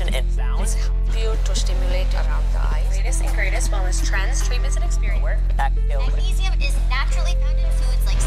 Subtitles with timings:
[0.00, 0.76] relaxation and sound.
[1.16, 2.96] you to stimulate around the eyes.
[2.96, 5.24] Latest and greatest wellness trends, treatments, and experience.
[5.56, 8.18] Magnesium is naturally found in foods like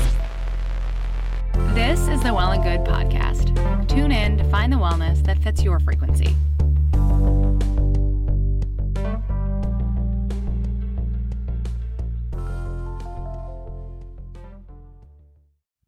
[1.75, 3.87] This is the Well and Good podcast.
[3.87, 6.35] Tune in to find the wellness that fits your frequency.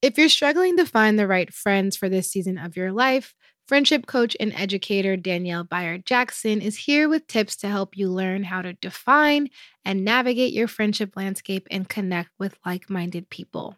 [0.00, 3.34] If you're struggling to find the right friends for this season of your life,
[3.66, 8.44] friendship coach and educator Danielle Bayard Jackson is here with tips to help you learn
[8.44, 9.48] how to define
[9.84, 13.76] and navigate your friendship landscape and connect with like minded people.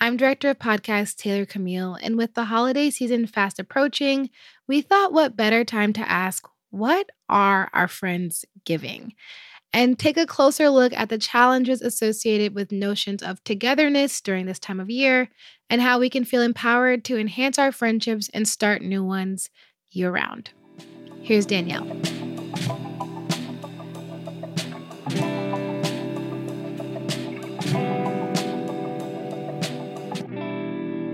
[0.00, 4.30] I'm director of podcast Taylor Camille, and with the holiday season fast approaching,
[4.66, 9.14] we thought what better time to ask, what are our friends giving?
[9.72, 14.58] And take a closer look at the challenges associated with notions of togetherness during this
[14.58, 15.28] time of year
[15.68, 19.50] and how we can feel empowered to enhance our friendships and start new ones
[19.90, 20.50] year round.
[21.20, 21.86] Here's Danielle.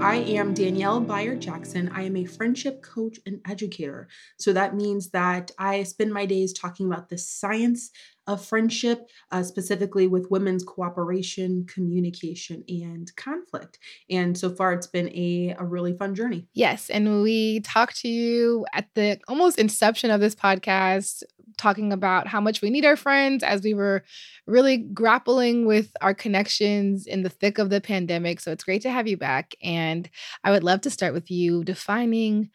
[0.03, 1.89] I am Danielle Bayard Jackson.
[1.95, 4.09] I am a friendship coach and educator.
[4.37, 7.91] So that means that I spend my days talking about the science
[8.27, 13.79] of friendship, uh, specifically with women's cooperation, communication, and conflict.
[14.09, 16.47] And so far, it's been a, a really fun journey.
[16.55, 16.89] Yes.
[16.89, 21.25] And we talked to you at the almost inception of this podcast,
[21.59, 24.05] talking about how much we need our friends as we were
[24.47, 28.41] really grappling with our connections in the thick of the pandemic.
[28.41, 29.55] So it's great to have you back.
[29.63, 30.09] And
[30.45, 32.51] I would love to start with you defining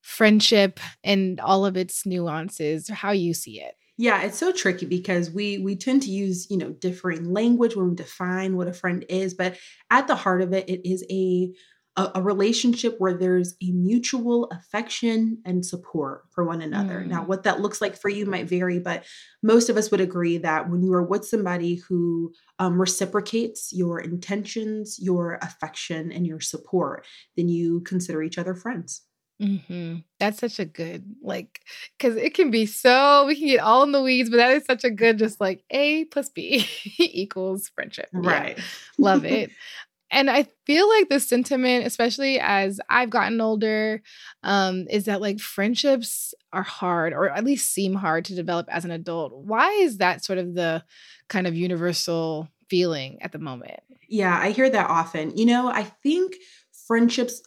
[0.00, 3.74] friendship and all of its nuances, or how you see it.
[4.00, 7.90] Yeah, it's so tricky because we we tend to use, you know, differing language when
[7.90, 9.58] we define what a friend is, but
[9.90, 11.52] at the heart of it it is a
[11.96, 17.00] a, a relationship where there's a mutual affection and support for one another.
[17.00, 17.08] Mm.
[17.08, 19.04] Now, what that looks like for you might vary, but
[19.42, 24.00] most of us would agree that when you are with somebody who um, reciprocates your
[24.00, 27.06] intentions, your affection, and your support,
[27.36, 29.02] then you consider each other friends.
[29.40, 29.96] Mm-hmm.
[30.18, 31.60] That's such a good, like,
[31.98, 34.64] because it can be so, we can get all in the weeds, but that is
[34.66, 36.66] such a good, just like A plus B
[36.98, 38.08] equals friendship.
[38.12, 38.58] Right.
[38.58, 38.64] Yeah.
[38.98, 39.50] Love it.
[40.10, 44.02] and I feel like the sentiment, especially as I've gotten older,
[44.42, 48.84] um, is that like friendships are hard or at least seem hard to develop as
[48.84, 49.32] an adult.
[49.34, 50.84] Why is that sort of the
[51.28, 53.80] kind of universal feeling at the moment?
[54.08, 55.36] Yeah, I hear that often.
[55.36, 56.34] You know, I think
[56.86, 57.40] friendships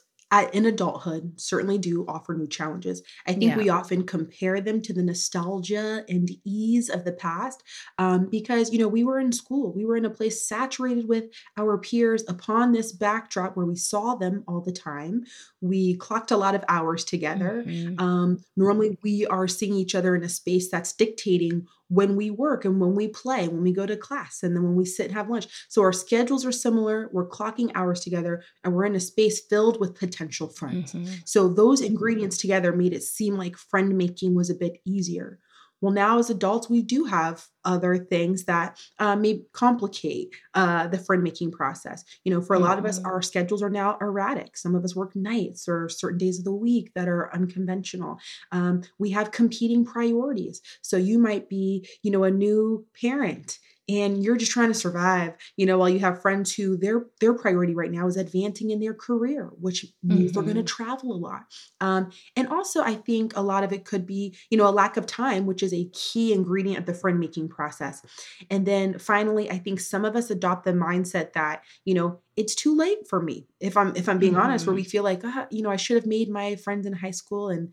[0.54, 3.02] in adulthood certainly do offer new challenges.
[3.28, 3.58] I think yeah.
[3.58, 7.64] we often compare them to the nostalgia and ease of the past
[7.98, 11.26] um, because, you know, we were in school, we were in a place saturated with
[11.58, 15.24] our peers upon this backdrop where we saw them all the time.
[15.62, 17.64] We clocked a lot of hours together.
[17.66, 18.00] Mm-hmm.
[18.00, 22.66] Um, normally, we are seeing each other in a space that's dictating when we work
[22.66, 25.16] and when we play, when we go to class, and then when we sit and
[25.16, 25.48] have lunch.
[25.70, 27.10] So our schedules are similar.
[27.14, 30.94] We're clocking hours together and we're in a space filled with potential friends.
[30.94, 31.14] Mm-hmm.
[31.26, 35.40] So those ingredients together made it seem like friend making was a bit easier.
[35.84, 40.98] Well, now as adults, we do have other things that uh, may complicate uh, the
[40.98, 42.06] friend making process.
[42.24, 43.08] You know, for a lot of us, Mm-hmm.
[43.08, 44.56] our schedules are now erratic.
[44.56, 48.18] Some of us work nights or certain days of the week that are unconventional.
[48.54, 50.62] Um, we have competing priorities.
[50.82, 53.60] So you might be, you know, a new parent
[53.90, 57.34] and you're just trying to survive you know while you have friends who their their
[57.34, 61.18] priority right now is advancing in their career which means they're going to travel a
[61.18, 61.44] lot.
[61.82, 64.98] Um, and also i think a lot of it could be you know a lack
[64.98, 68.02] of time which is a key ingredient of the friend making process.
[68.50, 72.56] And then finally i think some of us adopt the mindset that you know it's
[72.56, 75.48] too late for me if i'm if i'm being honest where we feel like ah,
[75.52, 77.70] you know i should have made my friends in high school and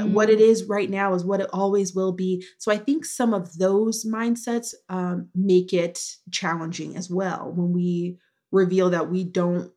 [0.00, 0.68] uh, what it Mm.
[0.68, 2.44] right now is what it always will be.
[2.58, 8.18] So I think some of those mindsets um, make it challenging as well when we
[8.52, 9.72] reveal that we don't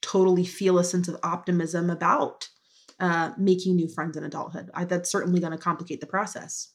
[0.00, 2.48] totally feel a sense of optimism about
[3.00, 4.70] uh, making new friends in adulthood.
[4.74, 6.72] I, that's certainly going to complicate the process.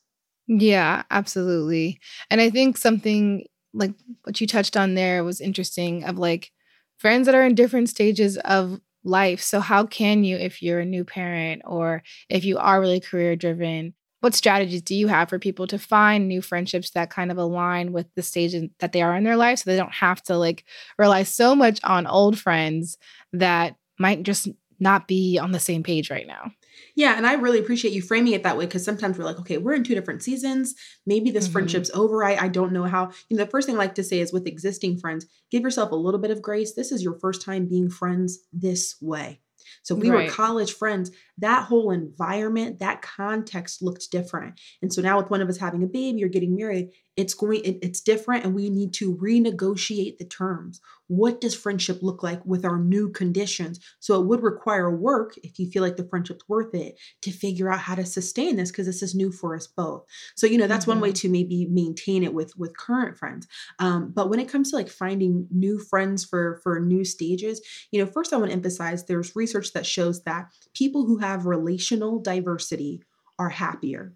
[0.47, 1.99] Yeah, absolutely.
[2.29, 3.93] And I think something like
[4.23, 6.51] what you touched on there was interesting of like
[6.97, 9.41] friends that are in different stages of life.
[9.41, 13.35] So how can you if you're a new parent or if you are really career
[13.35, 17.37] driven, what strategies do you have for people to find new friendships that kind of
[17.37, 20.37] align with the stage that they are in their life so they don't have to
[20.37, 20.65] like
[20.97, 22.97] rely so much on old friends
[23.33, 24.47] that might just
[24.79, 26.51] not be on the same page right now?
[26.95, 29.57] Yeah, and I really appreciate you framing it that way because sometimes we're like, okay,
[29.57, 30.75] we're in two different seasons.
[31.05, 31.51] Maybe this Mhm.
[31.51, 32.23] friendship's over.
[32.23, 33.11] I, I don't know how.
[33.29, 35.91] You know, the first thing I like to say is with existing friends, give yourself
[35.91, 36.73] a little bit of grace.
[36.73, 39.41] This is your first time being friends this way.
[39.83, 40.27] So if we Right.
[40.27, 44.59] were college friends, that whole environment, that context looked different.
[44.81, 47.61] And so now with one of us having a baby or getting married, it's going
[47.65, 50.79] it, it's different and we need to renegotiate the terms.
[51.07, 53.79] What does friendship look like with our new conditions?
[53.99, 57.71] So it would require work if you feel like the friendship's worth it to figure
[57.71, 60.05] out how to sustain this because this is new for us both.
[60.35, 63.47] So you know that's one way to maybe maintain it with with current friends.
[63.79, 67.61] Um, but when it comes to like finding new friends for for new stages,
[67.91, 71.45] you know, first I want to emphasize there's research that shows that people who have
[71.45, 73.01] relational diversity
[73.39, 74.13] are happier.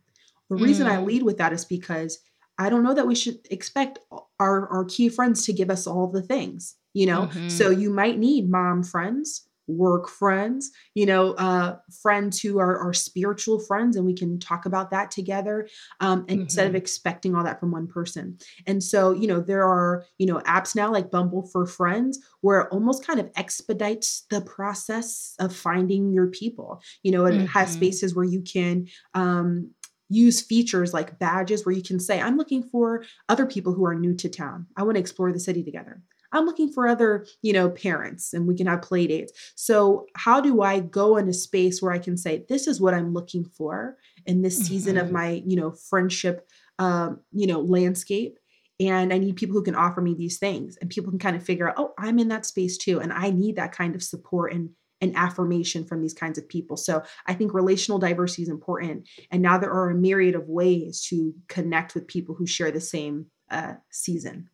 [0.50, 1.06] The reason I Mm.
[1.06, 2.20] lead with that is because
[2.58, 4.00] I don't know that we should expect
[4.40, 7.30] our, our key friends to give us all the things, you know?
[7.48, 12.94] So you might need mom friends, work friends, you know, uh, friends who are, are
[12.94, 15.68] spiritual friends, and we can talk about that together
[16.02, 18.38] um, instead of expecting all that from one person.
[18.68, 22.62] And so, you know, there are, you know, apps now like Bumble for Friends where
[22.62, 26.82] it almost kind of expedites the process of finding your people.
[27.04, 27.74] You know, it has Mhm.
[27.74, 29.72] spaces where you can um,
[30.12, 33.96] use features like badges where you can say, I'm looking for other people who are
[33.96, 34.68] new to town.
[34.78, 36.02] I want to explore the city together.
[36.34, 39.34] I'm looking for other, you know, parents and we can have play dates.
[39.56, 42.94] So, how do I go in a space where I can say, this is what
[42.94, 45.12] I'm looking for in this season of Mhm.
[45.12, 46.48] my, you know, friendship,
[46.80, 48.38] um, you know, landscape?
[48.80, 51.44] And I need people who can offer me these things and people can kind of
[51.44, 53.00] figure out, oh, I'm in that space too.
[53.00, 54.70] And I need that kind of support and
[55.02, 56.78] and affirmation from these kinds of people.
[56.78, 59.10] So I think relational diversity is important.
[59.32, 62.80] And now there are a myriad of ways to connect with people who share the
[62.80, 64.50] same uh, season.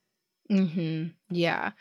[0.50, 1.72] hmm Yeah.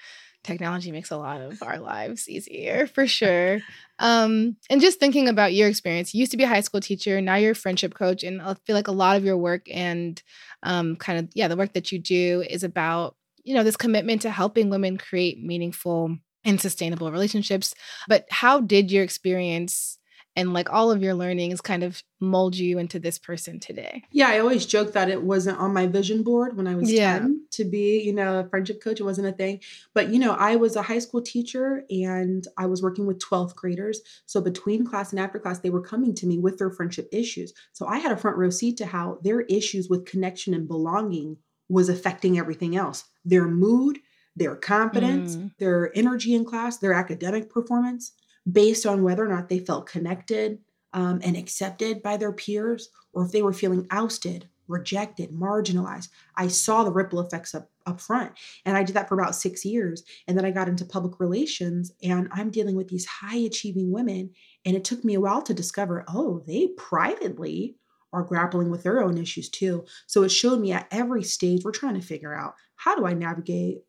[0.43, 3.61] Technology makes a lot of our lives easier for sure.
[3.99, 7.21] Um, and just thinking about your experience, you used to be a high school teacher,
[7.21, 10.23] now you're a friendship coach, and I feel like a lot of your work and
[10.63, 14.23] um, kind of, yeah, the work that you do is about, you know, this commitment
[14.23, 16.17] to helping women create meaningful
[16.47, 17.75] and sustainable relationships.
[18.09, 19.99] But how did your experience
[20.39, 24.05] and like all of your learnings kind of mold you into this person today?
[24.13, 27.21] Yeah, I always joke that it wasn't on my vision board when I was Yeah.
[27.21, 29.01] 10 to be, you know, a friendship coach.
[29.01, 29.61] It wasn't a thing.
[29.95, 33.57] But, you know, I was a high school teacher and I was working with 12th
[33.57, 34.03] graders.
[34.27, 37.55] So between class and after class, they were coming to me with their friendship issues.
[37.73, 41.39] So I had a front row seat to how their issues with connection and belonging
[41.69, 43.99] was affecting everything else their mood,
[44.37, 45.51] their confidence, Mm.
[45.59, 48.13] their energy in class, their academic performance,
[48.51, 50.59] based on whether or not they felt connected
[50.93, 56.09] um, and accepted by their peers, or if they were feeling ousted, rejected, marginalized.
[56.37, 58.33] I saw the ripple effects up, up front.
[58.65, 60.03] And I did that for about six years.
[60.27, 64.31] And then I got into public relations, and I'm dealing with these high achieving women.
[64.65, 67.77] And it took me a while to discover oh, they privately
[68.13, 69.85] are grappling with their own issues too.
[70.07, 73.13] So it showed me at every stage, we're trying to figure out how do I
[73.13, 73.83] navigate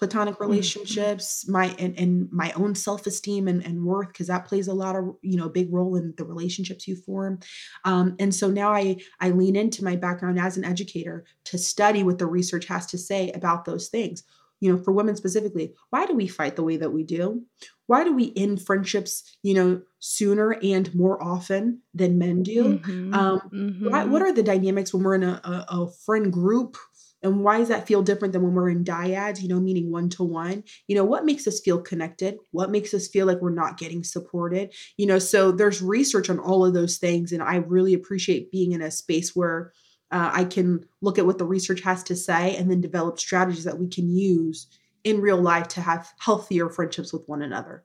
[0.00, 4.72] platonic relationships my and, and my own self-esteem and, and worth because that plays a
[4.72, 7.38] lot of you know big role in the relationships you form
[7.84, 12.02] um, and so now i i lean into my background as an educator to study
[12.02, 14.24] what the research has to say about those things
[14.60, 17.44] you know for women specifically why do we fight the way that we do
[17.90, 22.78] why do we end friendships, you know, sooner and more often than men do?
[22.78, 23.40] Mhm, Um,
[23.82, 24.10] why, mhm.
[24.10, 26.76] what are the dynamics when we're in a, a, a friend group?
[27.22, 30.08] And why does that feel different than when we're in dyads, you know, meaning one
[30.10, 30.64] to one?
[30.88, 32.38] You know, what makes us feel connected?
[32.50, 34.72] What makes us feel like we're not getting supported?
[34.96, 37.32] You know, so there's research on all of those things.
[37.32, 39.72] And I really appreciate being in a space where
[40.10, 43.64] uh, I can look at what the research has to say and then develop strategies
[43.64, 44.66] that we can use
[45.04, 47.84] in real life to have healthier friendships with one another.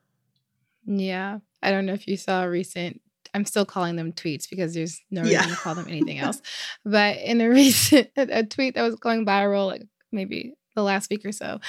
[0.86, 1.40] Yeah.
[1.62, 3.02] I don't know if you saw a recent
[3.36, 5.40] I'm still calling them tweets because there's no Yeah.
[5.40, 6.42] reason to call them anything else.
[6.86, 11.26] But in a recent a tweet that was going viral like maybe the last week
[11.26, 11.60] or so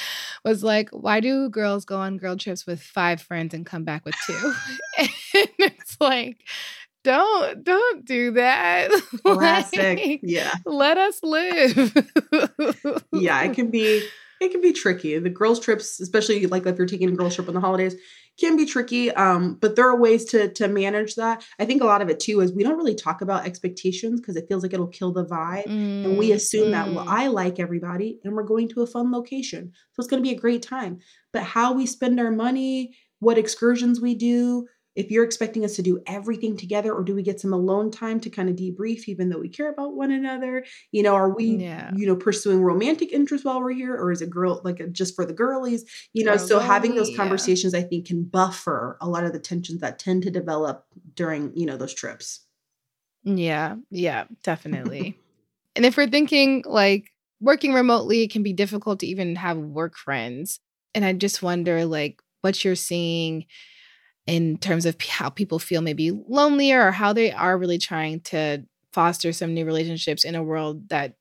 [0.45, 4.05] was like, why do girls go on girl trips with five friends and come back
[4.05, 4.55] with two?
[4.99, 5.09] and
[5.59, 6.39] it's like,
[7.05, 8.91] don't don't do that.
[9.25, 9.99] Classic.
[9.99, 10.53] Like, Yeah.
[10.65, 11.93] let us live.
[13.13, 14.07] yeah, it can be
[14.41, 15.19] it can be tricky.
[15.19, 17.95] The girls trips, especially like if you're taking a girls trip on the holidays,
[18.39, 19.11] can be tricky.
[19.13, 21.45] Um, but there are ways to to manage that.
[21.59, 24.37] I think a lot of it too is we don't really talk about expectations because
[24.37, 25.73] it feels like it'll kill the vibe.
[26.03, 27.09] And we Mm, assume that, well, mm.
[27.09, 29.73] I like everybody and we're going to a fun location.
[29.93, 30.99] So it's going to be a great time.
[31.33, 34.67] But how we spend our money, what excursions we do,
[34.97, 38.19] if you're expecting us to do everything together, or do we get some alone time
[38.21, 40.65] to kind of debrief, even though we care about one another?
[40.91, 41.91] You know, are we, Yeah.
[41.95, 45.15] you know, pursuing romantic interest while we're here, or is it girl like a, just
[45.15, 45.85] for the girlies?
[46.15, 47.17] You know, so having those lonely, yeah.
[47.19, 51.55] conversations, I think, can buffer a lot of the tensions that tend to develop during,
[51.55, 52.41] you know, those trips.
[53.23, 55.19] Yeah, yeah, definitely.
[55.77, 57.11] and if we're thinking like
[57.41, 60.61] working remotely, it can be difficult to even have work friends.
[60.95, 63.45] And I just wonder like what you're seeing
[64.27, 68.65] in terms of how people feel maybe lonelier or how they are really trying to
[68.93, 71.15] foster some new relationships in a world that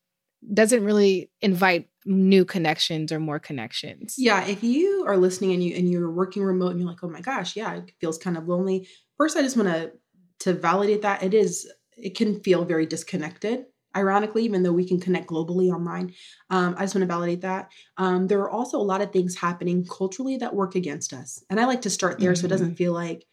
[0.52, 4.14] doesn't really invite new connections or more connections.
[4.16, 7.08] Yeah, if you are listening and you and you're working remote and you're like, oh
[7.08, 8.88] my gosh, yeah, it feels kind of lonely.
[9.18, 9.92] First, I just want to
[10.40, 13.66] to validate that it is it can feel very disconnected.
[13.96, 16.12] Ironically, even though we can connect globally online,
[16.50, 17.72] um, I just want to validate that.
[17.96, 21.58] Um, there are also a lot of things happening culturally that work against us, and
[21.58, 23.26] I like to start there so it doesn't feel like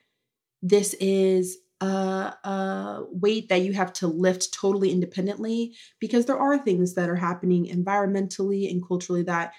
[0.61, 6.57] this is a, a weight that you have to lift totally independently because there are
[6.57, 9.53] things that are happening environmentally and culturally that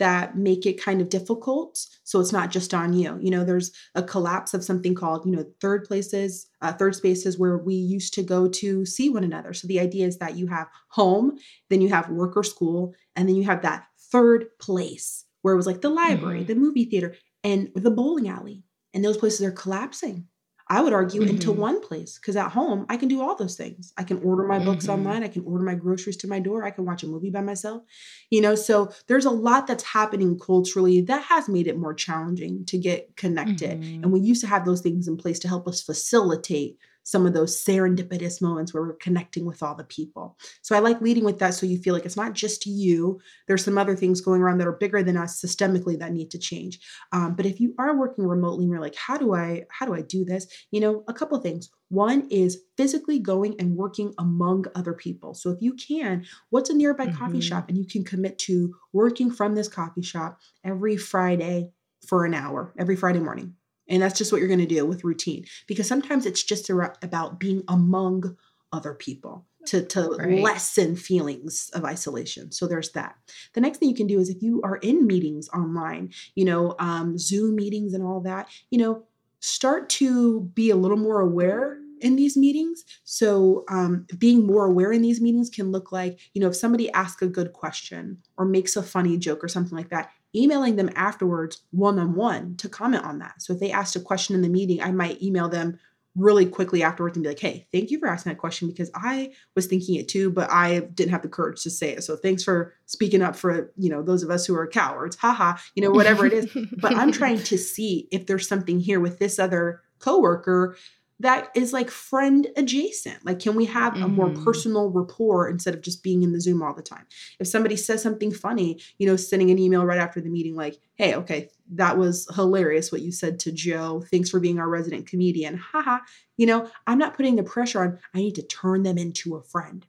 [0.00, 1.78] that make it kind of difficult.
[2.04, 3.18] So it's not just on you.
[3.22, 7.38] You know there's a collapse of something called you know third places uh, third spaces
[7.38, 9.52] where we used to go to see one another.
[9.54, 11.38] So the idea is that you have home
[11.68, 15.56] then you have work or school and then you have that third place where it
[15.56, 16.46] was like the library Mhm.
[16.48, 17.14] the movie theater
[17.44, 18.64] and the bowling alley.
[18.92, 20.26] And those places are collapsing
[20.72, 21.56] I would argue into Mhm.
[21.56, 23.92] one place because at home I can do all those things.
[23.98, 24.94] I can order my books Mhm.
[24.94, 27.42] online, I can order my groceries to my door, I can watch a movie by
[27.42, 27.82] myself.
[28.30, 32.64] You know, so there's a lot that's happening culturally that has made it more challenging
[32.66, 33.80] to get connected.
[33.80, 34.02] Mhm.
[34.02, 37.32] And we used to have those things in place to help us facilitate some of
[37.34, 40.36] those serendipitous moments where we're connecting with all the people.
[40.62, 43.20] So I like leading with that so you feel like it's not just you.
[43.48, 46.38] There's some other things going around that are bigger than us systemically that need to
[46.38, 46.78] change.
[47.12, 49.94] Um, but if you are working remotely and you're like, how do I how do
[49.94, 50.46] I do this?
[50.70, 51.68] You know, a couple things.
[51.88, 55.34] One is physically going and working among other people.
[55.34, 57.40] So if you can, what's a nearby coffee Mhm.
[57.40, 61.72] shop and you can commit to working from this coffee shop every Friday
[62.06, 63.56] for an hour, every Friday morning.
[63.90, 67.40] And that's just what you're going to do with routine because sometimes it's just about
[67.40, 68.36] being among
[68.72, 70.42] other people to, to Right.
[70.42, 72.52] lessen feelings of isolation.
[72.52, 73.16] So there's that.
[73.54, 76.74] The next thing you can do is if you are in meetings online, you know,
[76.78, 79.04] um, Zoom meetings and all that, you know,
[79.40, 82.84] start to be a little more aware in these meetings.
[83.04, 86.90] So um, being more aware in these meetings can look like, you know, if somebody
[86.92, 90.90] asks a good question or makes a funny joke or something like that, emailing them
[90.94, 93.42] afterwards one on one to comment on that.
[93.42, 95.78] So if they asked a question in the meeting, I might email them
[96.16, 99.32] really quickly afterwards and be like, hey, thank you for asking that question because I
[99.54, 102.02] was thinking it too, but I didn't have the courage to say it.
[102.02, 105.16] So thanks for speaking up for, you know, those of us who are cowards.
[105.16, 106.50] Haha, you know, whatever it is.
[106.78, 110.76] but I'm trying to see if there's something here with this other coworker
[111.20, 113.24] that is like friend adjacent.
[113.24, 114.42] Like, can we have a more Mhm.
[114.44, 117.06] personal rapport instead of just being in the Zoom all the time?
[117.38, 120.80] If somebody says something funny, you know, sending an email right after the meeting, like,
[120.94, 124.02] hey, okay, that was hilarious what you said to Joe.
[124.10, 125.56] Thanks for being our resident comedian.
[125.58, 125.98] Haha.
[126.36, 129.42] You know, I'm not putting the pressure on, I need to turn them into a
[129.42, 129.86] friend.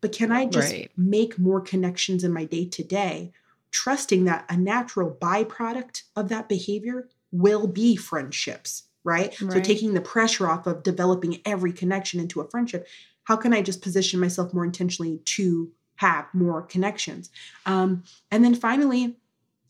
[0.00, 0.90] But can I just Right.
[0.96, 3.32] make more connections in my day to day,
[3.70, 9.34] trusting that a natural byproduct of that behavior will be friendships, right?
[9.34, 12.86] So taking the pressure off of developing every connection into a friendship,
[13.24, 17.30] how can I just position myself more intentionally to have more connections?
[17.66, 19.16] Um, and then finally,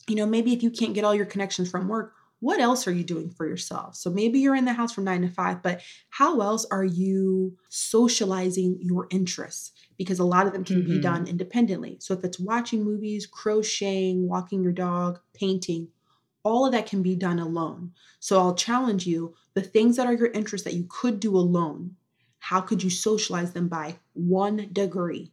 [0.08, 2.92] you know, maybe if you can't get all your connections from work, what else are
[2.92, 3.94] you doing for yourself?
[3.94, 7.56] So maybe you're in the house from nine to five, but how else are you
[7.68, 9.70] socializing your interests?
[9.96, 10.94] Because a lot of them can mm-hmm.
[10.94, 11.98] be done independently.
[12.00, 15.88] So if it's watching movies, crocheting, walking your dog, painting,
[16.44, 17.92] all of that can be done alone.
[18.20, 21.96] So I'll challenge you the things that are your interests that you could do alone,
[22.38, 25.32] how could you socialize them by one degree?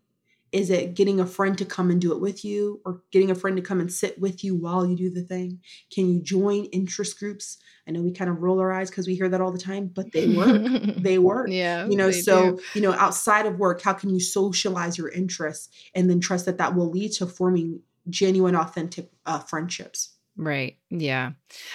[0.51, 3.35] Is it getting a friend to come and do it with you or getting a
[3.35, 5.59] friend to come and sit with you while you do the thing?
[5.93, 7.59] Can you join interest groups?
[7.87, 9.87] I know we kind of roll our eyes because we hear that all the time,
[9.87, 10.61] but they work.
[10.97, 11.49] they work.
[11.51, 11.87] Yeah.
[11.87, 12.61] You know, so, do.
[12.73, 16.57] you know, outside of work, how can you socialize your interests and then trust that
[16.57, 20.15] that will lead to forming genuine, authentic uh, friendships?
[20.39, 20.77] Right.
[20.89, 21.31] Yeah.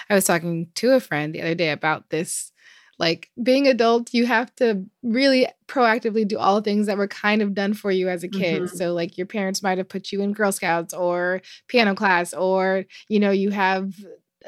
[0.09, 2.51] I was talking to a friend the other day about this
[2.97, 7.41] like being adult, you have to really proactively do all the things that were kind
[7.41, 8.63] of done for you as a kid.
[8.63, 8.75] Mm-hmm.
[8.75, 12.85] So like your parents might have put you in Girl Scouts or piano class or
[13.09, 13.93] you know, you have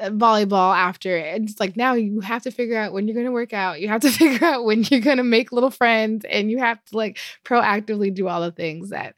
[0.00, 1.16] volleyball after.
[1.16, 3.80] It's like now you have to figure out when you're going to work out.
[3.80, 6.82] You have to figure out when you're going to make little friends and you have
[6.86, 9.14] to like proactively do all the things that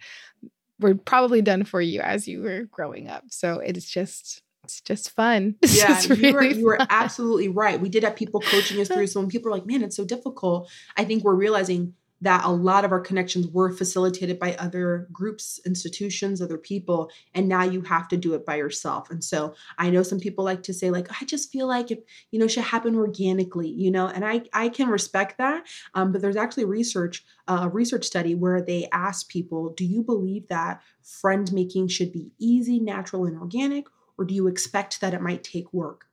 [0.81, 3.25] were probably done for you as you were growing up.
[3.29, 5.57] So it's just it's just fun.
[5.63, 7.81] It's yeah, just really you, were, you were absolutely right.
[7.81, 9.09] We did have people coaching us through.
[9.09, 12.51] So when people are like, man, it's so difficult, I think we're realizing that a
[12.51, 17.81] lot of our connections were facilitated by other groups, institutions, other people, and now you
[17.81, 19.11] have to do it by yourself.
[19.11, 22.05] And so I know some people like to say, like, I just feel like it,
[22.31, 25.67] you know, should happen organically, you know, and I I can respect that.
[25.95, 30.03] Um, but there's actually research, uh, a research study where they asked people, do you
[30.03, 33.87] believe that friend making should be easy, natural, and organic?
[34.21, 36.05] Or do you expect that it might take work?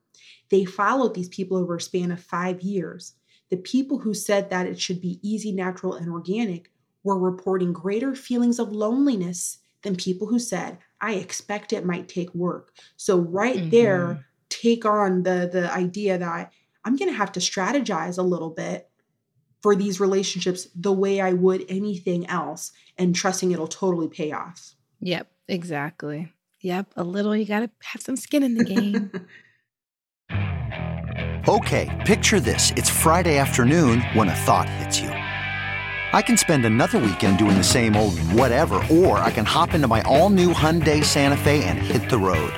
[0.49, 3.13] They followed these people over a span of five years.
[3.49, 6.71] The people who said that it should be easy, natural, and organic
[7.03, 12.33] were reporting greater feelings of loneliness than people who said, I expect it might take
[12.33, 12.71] work.
[12.95, 13.69] So, right mm-hmm.
[13.69, 16.53] there, take on the, the idea that
[16.85, 18.89] I'm going to have to strategize a little bit
[19.61, 24.75] for these relationships the way I would anything else and trusting it'll totally pay off.
[25.01, 26.31] Yep, exactly.
[26.61, 27.35] Yep, a little.
[27.35, 29.11] You got to have some skin in the game.
[31.47, 32.71] okay, picture this.
[32.75, 35.09] It's Friday afternoon when a thought hits you.
[35.09, 39.87] I can spend another weekend doing the same old whatever, or I can hop into
[39.87, 42.53] my all new Hyundai Santa Fe and hit the road.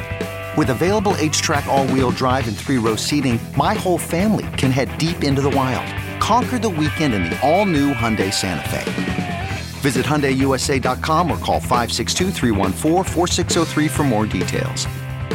[0.55, 4.97] With available HTRAC, all wheel drive, and three row seating, my whole family can head
[4.97, 5.87] deep into the wild.
[6.21, 9.08] Conquer the weekend in the all new Hyundai Santa Fe.
[9.79, 12.31] Visit HyundaiUSA.com or call 562
[13.87, 14.85] for more details.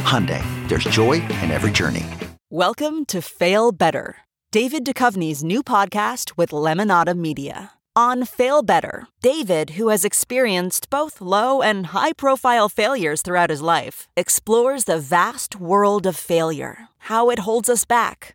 [0.05, 2.05] Hyundai, there's joy in every journey.
[2.51, 4.17] Welcome to Fail Better,
[4.53, 7.71] David Duchovny's new podcast with Lemonada Media.
[7.97, 13.63] On Fail Better, David, who has experienced both low and high profile failures throughout his
[13.63, 18.35] life, explores the vast world of failure, how it holds us back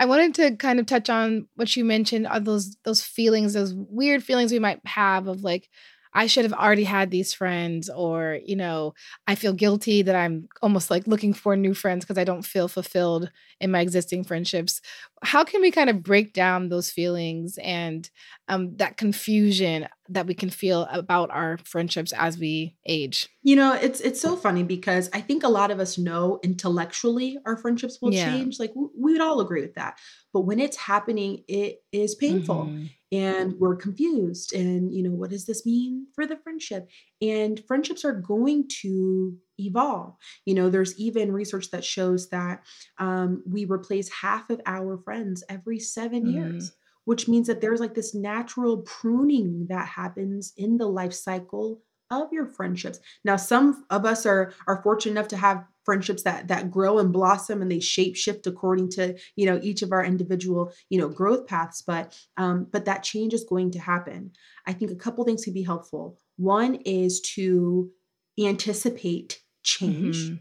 [0.00, 3.74] I wanted to kind of touch on what you mentioned are those those feelings, those
[3.74, 5.68] weird feelings we might have of like,
[6.12, 8.94] I should have already had these friends, or, you know,
[9.26, 12.68] I feel guilty that I'm almost like looking for new friends because I don't feel
[12.68, 13.30] fulfilled
[13.60, 14.80] in my existing friendships.
[15.24, 18.08] How can we kind of break down those feelings and
[18.48, 23.28] um, that confusion that we can feel about our friendships as we age?
[23.42, 27.38] You know, it's it's so funny because I think a lot of us know intellectually
[27.46, 28.30] our friendships will yeah.
[28.30, 28.58] change.
[28.60, 29.98] Like we would all agree with that.
[30.32, 32.66] But when it's happening, it is painful.
[32.66, 32.84] Mm-hmm
[33.14, 36.88] and we're confused and you know what does this mean for the friendship
[37.20, 42.64] and friendships are going to evolve you know there's even research that shows that
[42.98, 46.30] um, we replace half of our friends every 7 mm-hmm.
[46.30, 46.72] years
[47.04, 52.32] which means that there's like this natural pruning that happens in the life cycle of
[52.32, 52.98] your friendships.
[53.24, 57.12] Now, some of us are are fortunate enough to have friendships that that grow and
[57.12, 61.08] blossom and they shape shift according to you know each of our individual you know
[61.08, 64.30] growth paths but um but that change is going to happen
[64.66, 67.90] i think a couple things could be helpful one is to
[68.38, 70.34] anticipate change mm-hmm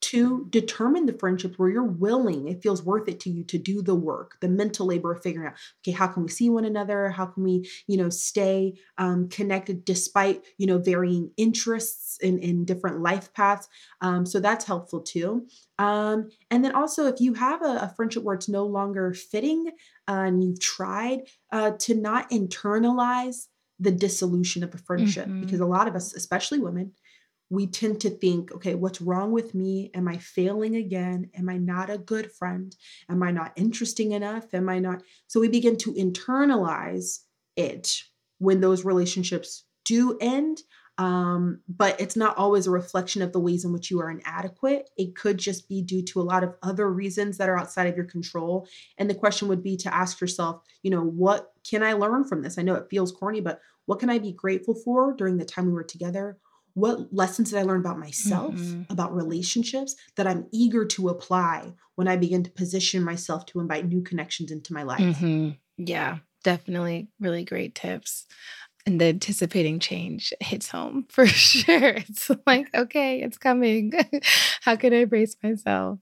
[0.00, 3.80] to determine the friendship where you're willing, it feels worth it to you to do
[3.80, 7.08] the work, the mental labor of figuring out, okay, how can we see one another?
[7.08, 12.04] How can we, you know, stay um, connected despite, you know, varying interests?
[12.20, 13.68] in, in different life paths.
[14.00, 15.46] Um, so that's helpful too.
[15.78, 19.70] Um, and then also, if you have a, a friendship where it's no longer fitting
[20.08, 21.20] uh, and you've tried
[21.52, 23.48] uh, to not internalize
[23.84, 25.40] the dissolution of a friendship, Mhm.
[25.40, 26.92] because a lot of us, especially women,
[27.50, 29.90] we tend to think, okay, what's wrong with me?
[29.94, 31.30] Am I failing again?
[31.34, 32.74] Am I not a good friend?
[33.08, 34.52] Am I not interesting enough?
[34.54, 35.02] Am I not?
[35.26, 37.20] So we begin to internalize
[37.56, 38.02] it
[38.38, 40.62] when those relationships do end.
[40.96, 44.90] Um, but it's not always a reflection of the ways in which you are inadequate.
[44.96, 47.96] It could just be due to a lot of other reasons that are outside of
[47.96, 48.68] your control.
[48.96, 52.42] And the question would be to ask yourself, you know, what can I learn from
[52.42, 52.58] this?
[52.58, 55.66] I know it feels corny, but what can I be grateful for during the time
[55.66, 56.38] we were together?
[56.74, 58.86] What lessons did I learn about myself, Mhm.
[58.90, 63.86] about relationships that I'm eager to apply when I begin to position myself to invite
[63.86, 65.00] new connections into my life?
[65.00, 65.58] Mhm.
[65.76, 68.26] Yeah, definitely really great tips.
[68.86, 71.94] And the anticipating change hits home for sure.
[71.96, 73.92] It's like, okay, it's coming.
[74.60, 75.98] How can I brace myself?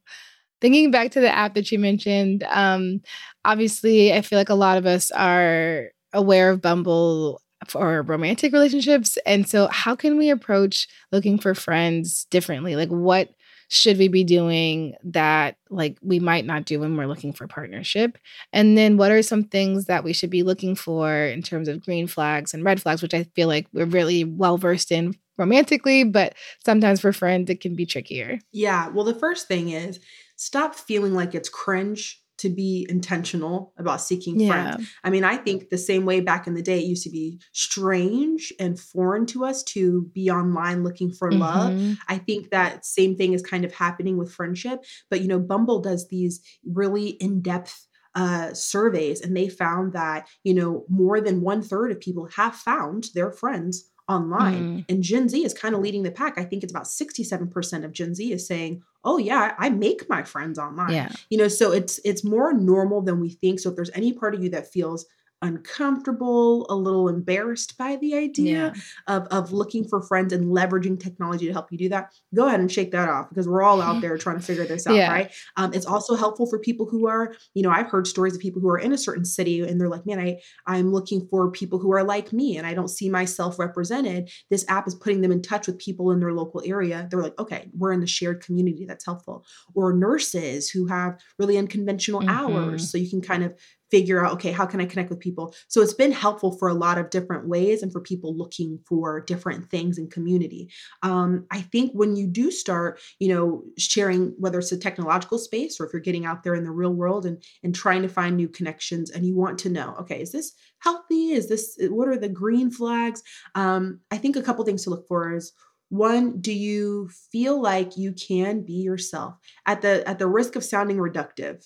[0.60, 3.00] Thinking back to the app that you mentioned, um,
[3.44, 9.18] obviously, I feel like a lot of us are aware of Bumble for romantic relationships.
[9.26, 12.76] And so, how can we approach looking for friends differently?
[12.76, 13.30] Like, what
[13.72, 18.18] should we be doing that like we might not do when we're looking for partnership
[18.52, 21.82] and then what are some things that we should be looking for in terms of
[21.84, 26.04] green flags and red flags which i feel like we're really well versed in romantically
[26.04, 28.88] but sometimes for friends it can be trickier Yeah.
[28.88, 30.00] Well, the first thing is
[30.36, 34.48] stop feeling like it's cringe to be intentional about seeking Yeah.
[34.74, 34.88] friends.
[35.02, 37.40] I mean, I think the same way back in the day, it used to be
[37.52, 41.72] strange and foreign to us to be online looking for love.
[41.72, 41.98] Mhm.
[42.08, 44.84] I think that same thing is kind of happening with friendship.
[45.10, 50.28] But, you know, Bumble does these really in depth uh, surveys, and they found that,
[50.44, 54.62] you know, more than one third of people have found their friends online.
[54.62, 54.84] Mm.
[54.90, 56.36] And Gen Z is kind of leading the pack.
[56.36, 60.22] I think it's about 67% of Gen Z is saying, "Oh yeah, I make my
[60.22, 63.60] friends online." yeah You know, so it's it's more normal than we think.
[63.60, 65.06] So if there's any part of you that feels
[65.42, 68.74] uncomfortable, a little embarrassed by the idea yeah
[69.08, 72.60] of of looking for friends and leveraging technology to help you do that, go ahead
[72.60, 75.06] and shake that off because we're all out there trying to figure this out, Yeah.
[75.06, 75.32] right?
[75.56, 78.60] Um, it's also helpful for people who are, you know, I've heard stories of people
[78.60, 81.78] who are in a certain city and they're like, man, I I'm looking for people
[81.78, 84.30] who are like me and I don't see myself represented.
[84.50, 87.08] This app is putting them in touch with people in their local area.
[87.10, 88.84] They're like, okay, we're in the shared community.
[88.86, 89.44] That's helpful.
[89.74, 92.28] Or nurses who have really unconventional Mhm.
[92.28, 93.54] hours, so you can kind of
[93.92, 95.54] figure out okay how can i connect with people?
[95.68, 99.20] So it's been helpful for a lot of different ways and for people looking for
[99.20, 100.70] different things in community.
[101.02, 105.78] Um, i think when you do start you know sharing whether it's a technological space
[105.78, 108.36] or if you're getting out there in the real world and and trying to find
[108.36, 111.32] new connections and you want to know okay is this healthy?
[111.32, 113.22] Is this what are the green flags?
[113.54, 115.52] Um, i think a couple things to look for is
[115.92, 119.34] one do you feel like you can be yourself?
[119.66, 121.58] At the at the risk of sounding reductive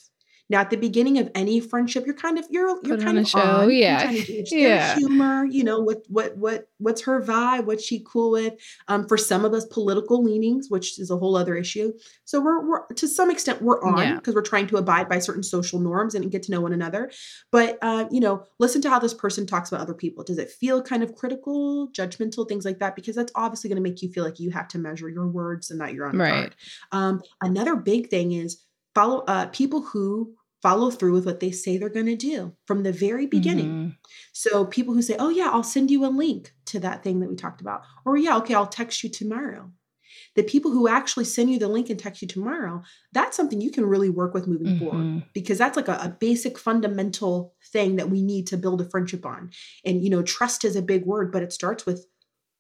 [0.49, 3.19] now, at the beginning of any friendship, you're kind of you're you're Put kind on
[3.19, 4.03] of a show, on, you're yeah.
[4.03, 4.95] trying to gauge their Yeah.
[4.97, 5.45] humor.
[5.45, 7.65] You know what what what what's her vibe?
[7.65, 8.55] What's she cool with?
[8.89, 11.93] Um, for some of us, political leanings, which is a whole other issue.
[12.25, 14.15] So we're we're to some extent we're on Yeah.
[14.17, 17.11] because we're trying to abide by certain social norms and get to know one another.
[17.51, 20.23] But uh, you know, listen to how this person talks about other people.
[20.25, 22.95] Does it feel kind of critical, judgmental, things like that?
[22.95, 25.71] Because that's obviously going to make you feel like you have to measure your words
[25.71, 26.31] and that you're on Right.
[26.31, 26.55] guard.
[26.93, 28.63] Um, another big thing is
[28.97, 30.35] follow uh, people who
[30.67, 33.71] follow through with what they say they're going to do from the very beginning.
[33.71, 33.91] Mhm.
[34.33, 37.31] So people who say, "Oh yeah, I'll send you a link to that thing that
[37.31, 39.65] we talked about," or "Yeah, okay, I'll text you tomorrow."
[40.35, 42.77] The people who actually send you the link and text you tomorrow,
[43.17, 45.25] that's something you can really work with moving forward Mhm.
[45.39, 47.33] because that's like a, a basic fundamental
[47.73, 49.51] thing that we need to build a friendship on.
[49.85, 52.07] And you know, trust is a big word, but it starts with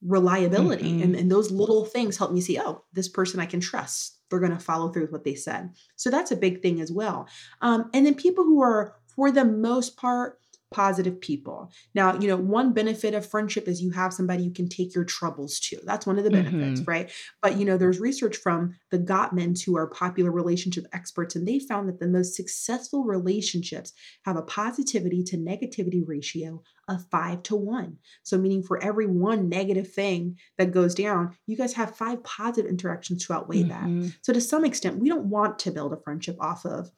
[0.02, 0.92] reliability.
[0.92, 1.02] Mhm.
[1.04, 4.15] And, and those little things help me see, oh, this person I can trust.
[4.28, 5.70] They're going to follow through with what they said.
[5.96, 7.28] So that's a big thing as well.
[7.60, 10.40] Um, and then people who are, for the most part,
[10.72, 11.70] positive people.
[11.94, 15.04] Now, you know, one benefit of friendship is you have somebody you can take your
[15.04, 15.78] troubles to.
[15.84, 17.10] That's one of the benefits, right?
[17.40, 21.60] But, you know, there's research from the Gottmans, who are popular relationship experts, and they
[21.60, 23.92] found that the most successful relationships
[24.24, 27.98] have a positivity to negativity ratio of five to one.
[28.24, 32.70] So, meaning for every one negative thing that goes down, you guys have five positive
[32.70, 33.84] interactions to outweigh that.
[33.84, 34.14] Mhm.
[34.22, 36.90] So, to some extent, we don't want to build a friendship off of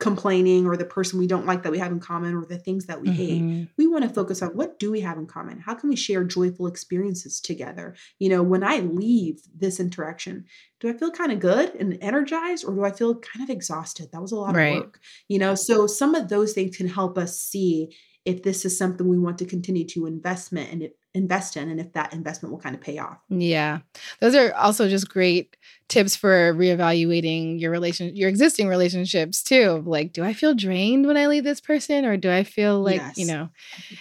[0.00, 2.86] complaining or the person we don't like that we have in common or the things
[2.86, 3.42] that we hate.
[3.42, 3.68] Mhm.
[3.78, 5.60] We want to focus on what do we have in common?
[5.60, 7.94] How can we share joyful experiences together?
[8.18, 10.46] You know, when I leave this interaction,
[10.80, 14.10] do I feel kind of good and energized or do I feel kind of exhausted?
[14.12, 14.76] That was a lot Right.
[14.78, 15.00] of work.
[15.28, 19.08] You know, so some of those things can help us see if this is something
[19.08, 22.60] we want to continue to investment and it, invest in and if that investment will
[22.60, 23.18] kind of pay off.
[23.28, 23.80] Yeah.
[24.20, 25.56] Those are also just great
[25.88, 29.82] tips for reevaluating your relation your existing relationships too.
[29.84, 33.00] Like, do I feel drained when I leave this person or do I feel like,
[33.00, 33.18] yes.
[33.18, 33.48] you know,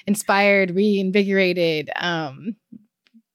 [0.05, 1.89] inspired, reinvigorated?
[1.95, 2.55] Um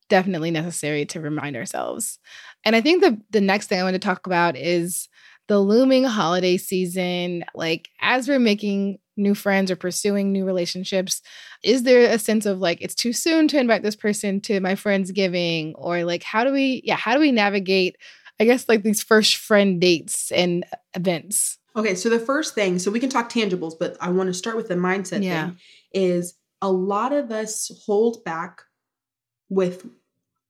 [0.09, 2.19] definitely necessary to remind ourselves.
[2.65, 5.09] And I think the the next thing I want to talk about is
[5.49, 7.45] the looming holiday season.
[7.55, 11.23] Like as we're making new friends or pursuing new relationships,
[11.63, 14.75] is there a sense of like it's too soon to invite this person to my
[14.75, 17.97] friendsgiving or like how do we yeah, how do we navigate
[18.41, 21.59] I guess like these first friend dates and events?
[21.77, 24.57] Okay, so the first thing, so we can talk tangibles, but I want to start
[24.57, 25.47] with the mindset yeah.
[25.47, 25.59] thing
[25.93, 28.63] is a lot of us hold back
[29.49, 29.87] with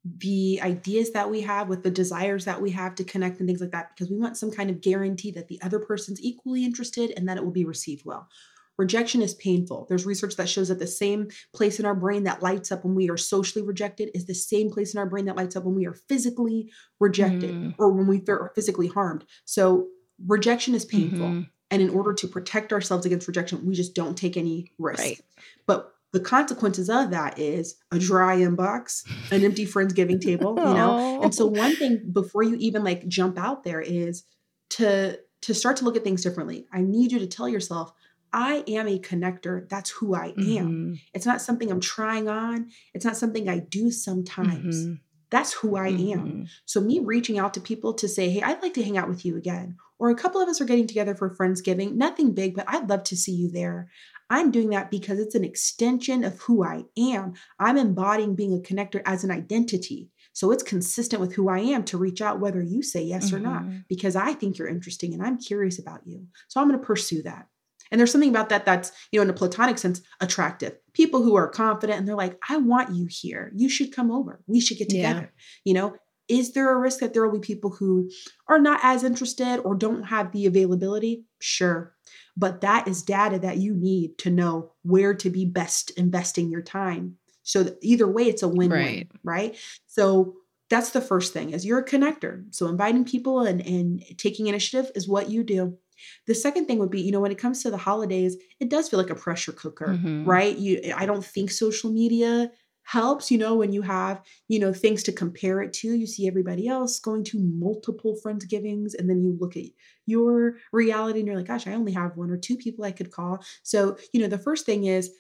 [0.05, 3.61] the ideas that we have, with the desires that we have to connect and things
[3.61, 7.13] like that, because we want some kind of guarantee that the other person's equally interested
[7.17, 8.29] and that it will be received well.
[8.77, 9.87] Rejection is painful.
[9.89, 12.97] There's research that shows that the same place in our brain that lights up when
[12.97, 15.77] we are socially rejected is the same place in our brain that lights up when
[15.77, 17.75] we are physically rejected mm.
[17.79, 19.25] or when we are physically harmed.
[19.45, 19.87] So
[20.27, 21.27] rejection is painful.
[21.27, 21.43] Mm-hmm.
[21.71, 25.01] And in order to protect ourselves against rejection, we just don't take any risk.
[25.01, 25.21] Right.
[25.67, 31.21] But the consequences of that is a dry inbox, an empty friendsgiving table, you know?
[31.23, 34.23] And so one thing before you even like jump out there is
[34.71, 36.67] to to start to look at things differently.
[36.73, 37.93] I need you to tell yourself,
[38.33, 39.69] I am a connector.
[39.69, 40.35] That's who I am.
[40.37, 40.95] Mm-hmm.
[41.13, 42.71] It's not something I'm trying on.
[42.95, 44.87] It's not something I do sometimes.
[44.87, 44.95] Mm-hmm.
[45.31, 46.13] That's who I mm-hmm.
[46.13, 46.47] am.
[46.65, 49.25] So, me reaching out to people to say, hey, I'd like to hang out with
[49.25, 49.77] you again.
[49.99, 51.95] Or a couple of us are getting together for Friendsgiving.
[51.95, 53.91] Nothing big, but I'd love to see you there.
[54.35, 57.35] I'm doing that because it's an extension of who I am.
[57.61, 60.11] I'm embodying being a connector as an identity.
[60.33, 63.37] So it's consistent with who I am to reach out whether you say yes mm-hmm.
[63.37, 63.79] or not, mm-hmm.
[63.89, 66.27] because I think you're interesting and I'm curious about you.
[66.49, 67.47] So I'm going to pursue that.
[67.93, 70.77] And there's something about that that's, you know, in a platonic sense, attractive.
[70.95, 73.53] People who are confident and they're like, I want you here.
[73.55, 74.43] You should come over.
[74.49, 75.33] We should get together.
[75.33, 75.63] Yeah.
[75.65, 78.11] You know, is there a risk that there will be people who
[78.49, 81.25] are not as interested or don't have the availability?
[81.39, 81.94] Sure.
[82.37, 86.63] But that is data that you need to know where to be best investing your
[86.63, 87.17] time.
[87.43, 89.11] So either way, it's a win-win, right?
[89.23, 89.57] right?
[89.87, 90.37] So
[90.71, 92.45] that's the first thing is you're a connector.
[92.51, 95.79] So inviting people and, and taking initiative is what you do.
[96.27, 98.89] The second thing would be, you know, when it comes to the holidays, it does
[98.89, 100.25] feel like a pressure cooker, mm-hmm.
[100.25, 100.57] right?
[100.57, 102.51] You I don't think social media
[102.85, 105.89] helps you know when you have you know things to compare it to.
[105.95, 109.65] You see everybody else going to multiple friendsgivings and then you look at
[110.07, 113.11] your reality and you're like gosh i only have one or two people i could
[113.11, 113.45] call.
[113.63, 115.11] So you know the first thing is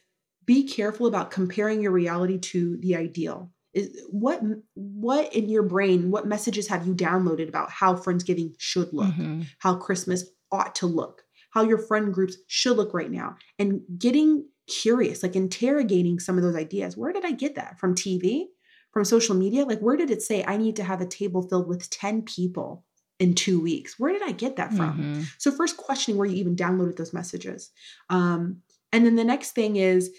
[0.46, 3.50] be careful about comparing your reality to the ideal.
[3.72, 4.40] Is what
[4.74, 9.42] what in your brain what messages have you downloaded about how friendsgiving should look mm-hmm.
[9.58, 11.24] how christmas ought to look
[11.54, 13.36] how your friend groups should look right now?
[13.58, 16.96] And getting curious, like interrogating some of those ideas.
[16.96, 17.78] Where did I get that?
[17.78, 18.46] From TV?
[18.92, 19.64] From social media?
[19.64, 22.84] Like, where did it say I need to have a table filled with 10 people
[23.18, 23.98] in two weeks?
[23.98, 24.98] Where did I get that from?
[24.98, 25.22] Mm-hmm.
[25.38, 27.70] So, first questioning where you even downloaded those messages.
[28.08, 30.10] Um, and then the next thing is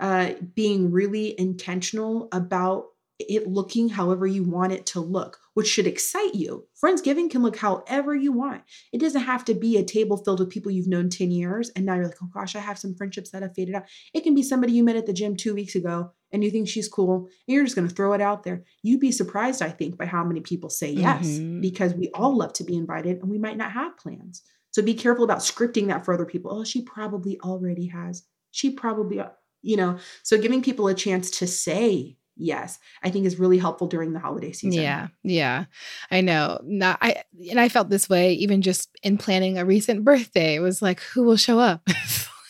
[0.00, 2.84] uh, being really intentional about
[3.28, 6.66] it looking however you want it to look, which should excite you.
[6.82, 8.62] Friendsgiving can look however you want.
[8.92, 11.84] It doesn't have to be a table filled with people you've known 10 years and
[11.84, 13.84] now you're like, oh gosh, I have some friendships that have faded out.
[14.14, 16.68] It can be somebody you met at the gym two weeks ago and you think
[16.68, 18.64] she's cool and you're just going to throw it out there.
[18.82, 21.60] You'd be surprised, I think, by how many people say yes mm-hmm.
[21.60, 24.42] because we all love to be invited and we might not have plans.
[24.72, 26.52] So be careful about scripting that for other people.
[26.52, 28.24] Oh, she probably already has.
[28.52, 29.20] She probably,
[29.62, 33.86] you know, so giving people a chance to say yes i think is really helpful
[33.86, 34.82] during the holiday season.
[34.82, 35.66] Yeah yeah
[36.10, 36.60] i know.
[36.64, 40.56] Not i and i felt this way even just in planning a recent birthday.
[40.56, 41.88] It was like who will show up?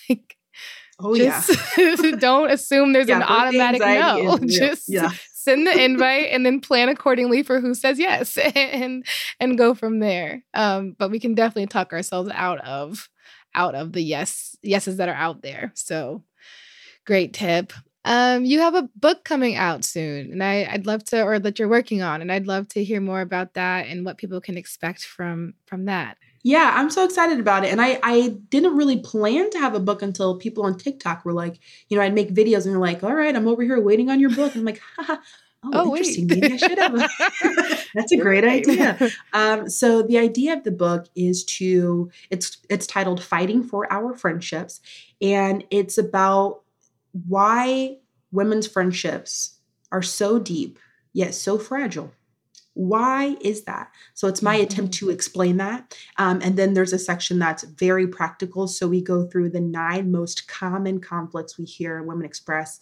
[0.09, 0.37] Like
[0.99, 4.39] oh just, yeah don't assume there's yeah, an automatic no.
[4.47, 5.13] just yeah.
[5.33, 9.07] send the invite and then plan accordingly for who says yes and
[9.39, 10.43] and go from there.
[10.53, 13.09] Um but we can definitely talk ourselves out of
[13.55, 15.71] out of the yes yeses that are out there.
[15.77, 16.25] So
[17.07, 17.73] great tip
[18.05, 21.59] um, you have a book coming out soon, and I, I'd love to, or that
[21.59, 24.57] you're working on, and I'd love to hear more about that and what people can
[24.57, 26.17] expect from from that.
[26.43, 27.71] Yeah, I'm so excited about it.
[27.71, 31.35] And I, I didn't really plan to have a book until people on TikTok were
[31.35, 34.09] like, you know, I'd make videos and they're like, all right, I'm over here waiting
[34.09, 34.55] on your book.
[34.55, 35.19] And I'm like, haha.
[35.63, 36.27] Oh, oh interesting.
[36.29, 36.41] Wait.
[36.41, 36.95] Maybe I should have.
[37.95, 38.97] That's a great idea.
[39.33, 44.17] Um, so the idea of the book is to it's it's titled "Fighting for Our
[44.17, 44.81] Friendships,"
[45.23, 46.63] and it's about
[47.27, 47.99] why
[48.33, 49.59] women's friendships
[49.93, 50.79] are so deep
[51.13, 52.13] yet so fragile.
[52.75, 53.91] Why is that?
[54.15, 54.65] So it's my mm-hmm.
[54.65, 55.97] attempt to explain that.
[56.19, 58.69] Um, and then there's a section that's very practical.
[58.69, 62.81] So we go through the nine most common conflicts we hear women express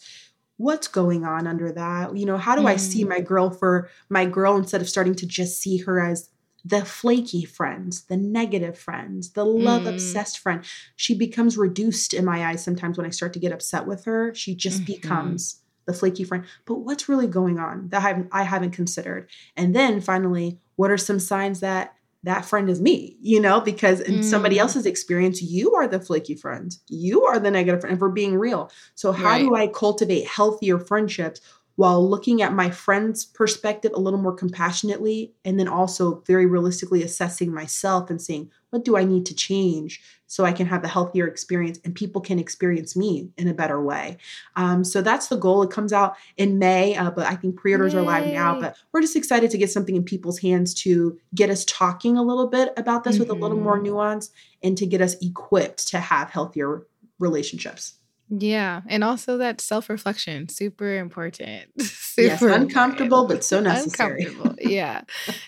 [0.58, 2.16] what's going on under that?
[2.16, 2.66] You know, how do mm.
[2.66, 3.08] I see mm.
[3.08, 6.28] my girl for my girl instead of starting to just see her as
[6.64, 9.90] the flaky friends, the negative friends, the love mm.
[9.90, 10.64] obsessed friend.
[10.96, 14.34] She becomes reduced in my eyes sometimes when I start to get upset with her.
[14.34, 14.92] She just mm-hmm.
[14.92, 16.44] becomes the flaky friend.
[16.66, 19.30] But what's really going on that I haven't, I haven't considered?
[19.56, 21.94] And then finally, what are some signs that
[22.24, 24.24] that friend is me, you know, because in mm.
[24.24, 26.76] somebody else's experience, you are the flaky friend.
[26.88, 28.70] You are the negative friend, and we're being real.
[28.96, 29.38] So, how right.
[29.38, 31.40] do I cultivate healthier friendships
[31.78, 37.04] while looking at my friend's perspective a little more compassionately and then also very realistically
[37.04, 40.88] assessing myself and saying what do i need to change so i can have a
[40.88, 44.16] healthier experience and people can experience me in a better way
[44.56, 47.92] um, so that's the goal it comes out in may uh, but i think pre-orders
[47.92, 48.00] Yay.
[48.00, 51.48] are live now but we're just excited to get something in people's hands to get
[51.48, 53.20] us talking a little bit about this mm-hmm.
[53.20, 53.84] with a little more mm-hmm.
[53.84, 54.30] nuance
[54.64, 56.88] and to get us equipped to have healthier
[57.20, 57.97] relationships
[58.30, 61.70] yeah, and also that self-reflection, super important.
[61.82, 63.40] super yes, uncomfortable important.
[63.40, 64.24] but so necessary.
[64.24, 64.56] Uncomfortable.
[64.60, 65.02] Yeah.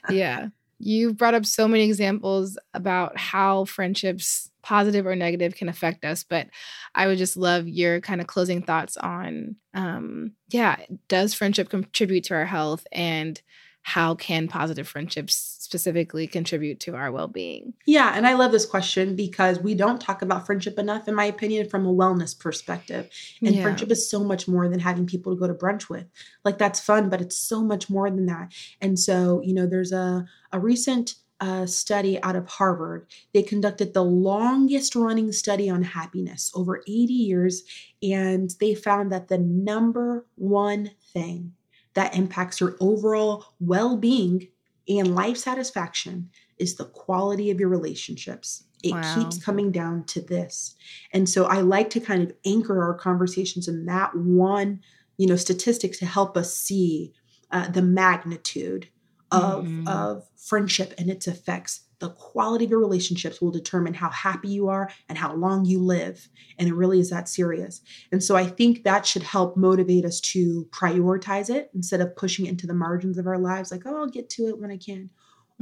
[0.09, 0.49] yeah.
[0.79, 6.25] You've brought up so many examples about how friendships, positive or negative, can affect us,
[6.25, 6.47] but
[6.95, 10.77] I would just love your kind of closing thoughts on um yeah,
[11.09, 13.41] does friendship contribute to our health and
[13.83, 19.17] how can positive friendships specifically contribute to our well-being yeah and i love this question
[19.17, 23.09] because we don't talk about friendship enough in my opinion from a wellness perspective
[23.43, 23.63] and yeah.
[23.63, 26.07] friendship is so much more than having people to go to brunch with
[26.45, 29.93] like that's fun but it's so much more than that and so you know there's
[29.93, 33.07] a, a recent uh, study out of Harvard.
[33.33, 37.63] They conducted the longest running study on happiness over 80 years,
[38.03, 41.55] and they found that the number one thing
[41.95, 44.49] that impacts your overall well being
[44.89, 48.65] and life satisfaction is the quality of your relationships.
[48.83, 49.15] It wow.
[49.15, 50.75] keeps coming down to this.
[51.13, 54.81] And so I like to kind of anchor our conversations in that one,
[55.17, 57.13] you know, statistics to help us see
[57.51, 58.89] uh, the magnitude
[59.31, 59.87] of, mm-hmm.
[59.87, 64.69] of friendship and its effects the quality of your relationships will determine how happy you
[64.69, 66.29] are and how long you live.
[66.59, 67.83] And it really is that serious.
[68.11, 72.47] And so I think that should help motivate us to prioritize it instead of pushing
[72.47, 74.79] it into the margins of our lives, like, oh, I'll get to it when I
[74.79, 75.11] can,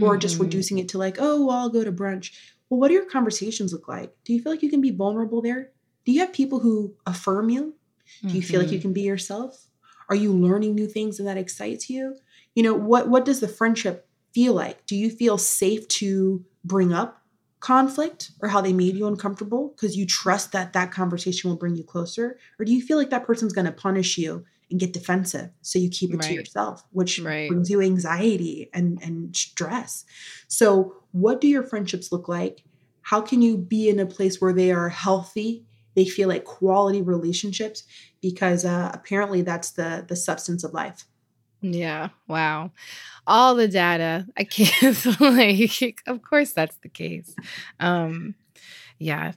[0.00, 0.20] or mm-hmm.
[0.20, 2.32] just reducing it to like, oh, well, I'll go to brunch.
[2.70, 4.14] Well, what do your conversations look like?
[4.24, 5.72] Do you feel like you can be vulnerable there?
[6.04, 7.74] Do you have people who affirm you?
[8.22, 8.48] Do you mm-hmm.
[8.48, 8.82] feel like you mm-hmm.
[8.82, 9.66] can be yourself?
[10.08, 12.16] Are you learning new things and that excites you?
[12.54, 14.86] You know, what what does the friendship feel like?
[14.86, 17.22] Do you feel safe to bring up
[17.60, 21.76] conflict or how they made you uncomfortable because you trust that that conversation will bring
[21.76, 22.38] you closer?
[22.58, 25.78] Or do you feel like that person's going to punish you and get defensive so
[25.78, 26.28] you keep it right.
[26.28, 27.48] to yourself, which right.
[27.48, 30.04] brings you anxiety and, and stress?
[30.46, 32.64] So, what do your friendships look like?
[33.02, 35.64] How can you be in a place where they are healthy?
[35.94, 37.82] They feel like quality relationships
[38.20, 41.06] because uh, apparently that's the the substance of life.
[41.60, 42.10] Yeah.
[42.26, 42.72] Wow.
[43.26, 44.26] All the data.
[44.36, 47.34] I can't like of course that's the case.
[47.80, 48.34] Um
[48.98, 49.32] yeah.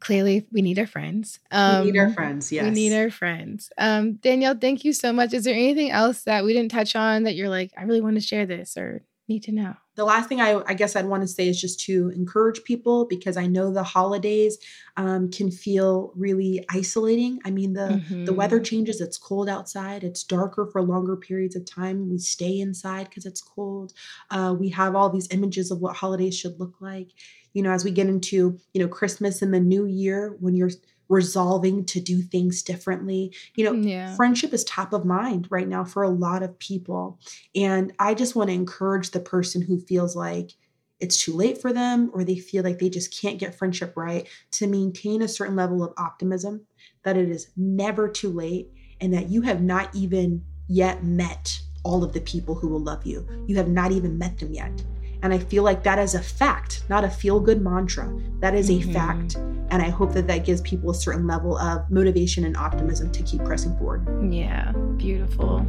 [0.00, 1.40] Clearly we need our friends.
[1.50, 2.64] Um we need our um, friends, yes.
[2.64, 3.70] We need our friends.
[3.78, 5.32] Um Danielle, thank you so much.
[5.34, 8.16] Is there anything else that we didn't touch on that you're like, I really want
[8.16, 9.76] to share this or need to know?
[9.96, 13.06] the last thing I, I, guess I'd want to say is just to encourage people
[13.06, 14.58] because I know the holidays
[14.96, 17.38] um, can feel really isolating.
[17.44, 18.24] I mean, the mm-hmm.
[18.24, 19.00] the weather changes.
[19.00, 20.02] It's cold outside.
[20.02, 22.10] It's darker for longer periods of time.
[22.10, 23.92] We stay inside because it's cold.
[24.30, 27.08] Uh, we have all these images of what holidays should look like.
[27.52, 30.70] You know, as we get into you know Christmas and the New Year, when you're
[31.08, 33.34] resolving to do things differently.
[33.54, 34.14] You know, mm, yeah.
[34.16, 37.18] friendship is top of mind right now for a lot of people.
[37.54, 40.52] And I just want to encourage the person who feels like
[41.00, 44.28] it's too late for them or they feel like they just can't get friendship right
[44.52, 46.66] to maintain a certain level of optimism
[47.02, 52.02] that it is never too late and that you have not even yet met all
[52.02, 53.26] of the people who will love you.
[53.46, 54.82] You have not even met them yet.
[55.24, 58.14] And I feel like that is a fact, not a feel good mantra.
[58.40, 58.90] That is mm-hmm.
[58.90, 59.36] a fact.
[59.70, 63.22] And I hope that that gives people a certain level of motivation and optimism to
[63.22, 64.06] keep pressing forward.
[64.30, 65.66] Yeah, beautiful.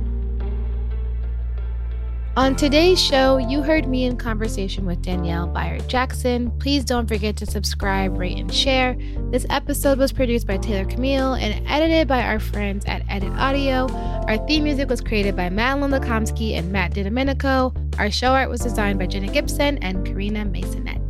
[2.38, 6.52] On today's show, you heard me in conversation with Danielle Bayard Jackson.
[6.60, 8.98] Please don't forget to subscribe, rate, and share.
[9.32, 13.88] This episode was produced by Taylor Camille and edited by our friends at Edit Audio.
[14.28, 17.74] Our theme music was created by Madeline Lakomsky and Matt DiDomenico.
[17.98, 21.05] Our show art was designed by Jenna Gibson and Karina Masonette.